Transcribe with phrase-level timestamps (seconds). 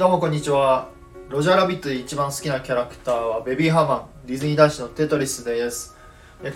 [0.00, 0.88] どうもこんにちは。
[1.28, 5.94] ロジャーラビットで一番好きなキャラクターはベビーハーマンディズニー男子のテトリスです。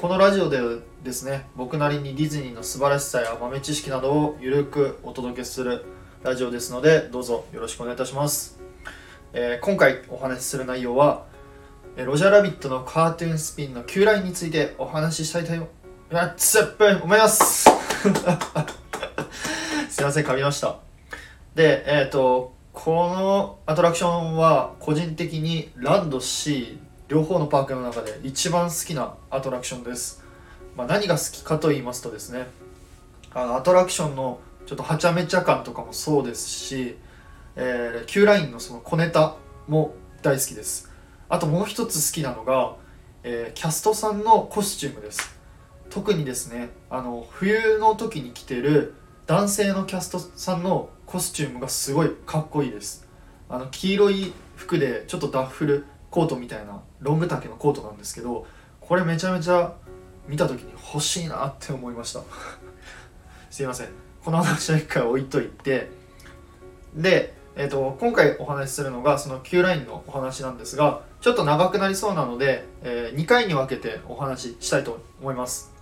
[0.01, 0.59] このラジオで
[1.03, 5.85] ですね僕なりにディズニーの素晴らしさや豆知識などをゆるくお届けする
[6.23, 8.59] ラジオですのでどうぞよろしくお願いいたします、
[9.35, 11.27] えー今回お話しする内容は
[11.99, 17.69] ロジャーラビットのカートゥーンスピンの Q ラインについてお話ししたいと思います。
[19.91, 20.79] すいません噛みました。
[21.55, 30.25] でえっ、とこのアトラクションは個人的にランド C 両方のパークの中で一番好きなアトラクションです、
[30.77, 32.49] まあ、何が好きかと言いますとですね
[33.33, 36.97] あのアトラクションのちょっとはちゃめちゃ感とかもそうですし、
[37.55, 39.37] えー、Q ラインのその小ネタ
[39.69, 40.91] も大好きです。
[41.29, 42.75] あともう一つ好きなのが、
[43.23, 45.39] えーキャストさんのコスチュームです。
[45.91, 48.95] 特にですねあの冬の時に着てる
[49.27, 53.09] 男性のキャストさんのコスチュームがすごいかっこいいです。
[53.49, 58.47] あの黄色い服でちょっとダッフルコートみたいなロング丈のコートなんですけど
[58.81, 59.75] これめちゃめちゃ
[60.29, 62.21] 見た時に欲しいなって思いました。
[63.51, 63.89] すいません。
[64.23, 65.89] この話は一回置いといて。
[66.95, 75.73] で、えー、と今回お話しするのがその Q ラインのお話なんですがちょっと長くなりそうなので、え2回に分けてお話ししたいと思います。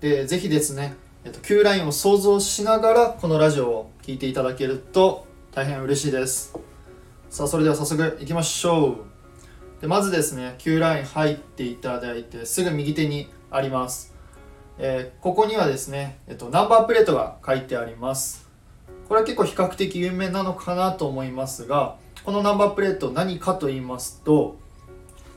[0.00, 6.54] でぜひですね、えっと Q ラインを想像しながらこのラジオを聞いていただけると大変嬉しいです。
[7.30, 8.96] さあそれでは早速いきましょう。
[9.80, 14.14] でまずですね Q ライン入っていただいてすぐ右手にあります、
[14.78, 18.46] えーここにはですね、えっと、ナンバープレートが書いてあります。
[19.08, 24.56] これは結構比較的有名なのかなと思いますがこのナンバープレート何かと言いますと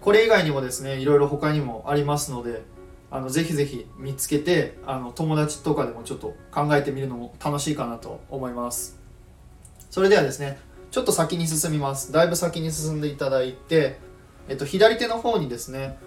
[0.00, 2.62] これ以外にもですねいろいろ他にもありますので
[3.10, 8.98] あのぜひぜひ見つけてあの友達とかでもちょっと考えてみるのも楽しいかなと思います。
[9.90, 10.58] それではですね
[10.90, 12.12] ちょっと先に進みます。
[12.12, 13.98] だいぶ先に進んでいただいて、
[14.48, 15.98] えっと、左手の方にですね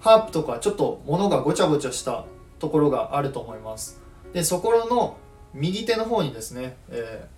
[0.00, 2.24] ハープとかちょっと物がごちゃごちゃした
[2.58, 4.00] ところがあると思います。
[4.32, 5.18] でそこの
[5.52, 7.34] 右手の方にですね、えー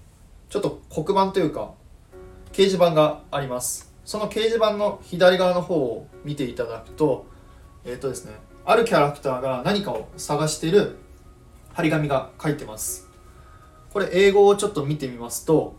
[0.49, 1.73] ちょっと黒板というか
[2.57, 3.93] 掲示板があります。
[4.07, 7.27] その掲示板の左側の方を見ていただくと
[7.85, 8.33] えっ、とですね
[8.65, 10.97] あるキャラクターが何かを探している
[11.75, 13.11] 張り紙が書いてます。
[13.93, 15.77] これ英語をちょっと見てみますと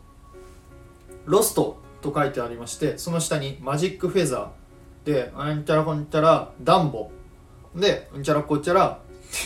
[1.26, 7.10] ロストと書いてありましてその下にマジックフェザーでうんちゃらこんちゃらダンボ。
[7.76, 9.00] でうんちゃらこっちゃら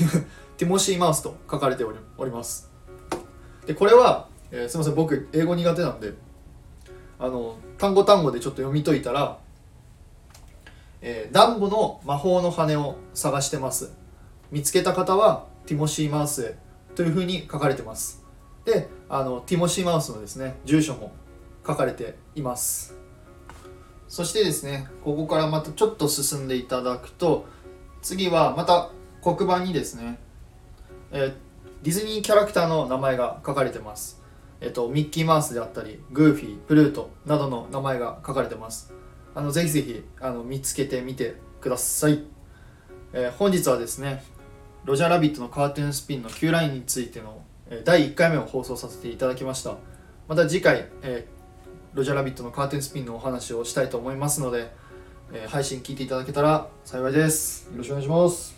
[0.58, 2.70] ティモシー・マウスと書かれております。
[3.66, 6.14] でこれは、えーすみません僕英語苦手なんで
[7.22, 9.38] あの単語単語でちょっと読み解いたら、
[11.02, 13.94] えーダンボの魔法の羽を探してます。
[14.52, 16.58] 見つけた方はティモシー・マウスへ
[16.96, 18.26] というふうに書かれてます。
[18.66, 21.12] であのティモシー・マウスのですね住所も
[21.66, 22.98] 書かれています。
[24.08, 27.46] そしてですねここからまたちょっと進んでいただくと
[28.02, 28.90] 次はまた
[29.24, 30.18] 黒板にですね、
[31.12, 31.34] えー
[31.84, 34.21] ディズニーキャラクターの名前が書かれてます。
[34.62, 38.94] えっと、ミッキーマウスであったり、グーフィー、プルートなどの名前が書かれてます。
[39.34, 42.24] あのぜひぜひあの見つけてみてください。
[43.14, 44.24] えー本日はですね、
[44.86, 49.78] ロジャーラビットのカーテンスピンの Q ラインについての、えー第1回目を放送させていただきました。
[50.28, 51.42] また次回、えー
[51.94, 54.72] ロジャーラビットのカーテンスピンのお話をしたいと思いますので、
[55.34, 57.70] えー配信聞いていただけたら幸いです。
[57.72, 58.56] よろしくお願いします。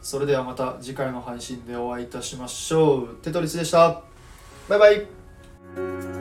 [0.00, 3.08] それではまた次回の配信でお会いいたしましょう。
[3.22, 4.11] テトリスでした。
[4.68, 6.11] バイバイ。